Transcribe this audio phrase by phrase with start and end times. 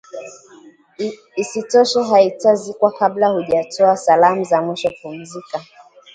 [1.37, 5.63] isitoshe haitazikwa kabla hujatoa salamu za mwisho pumzika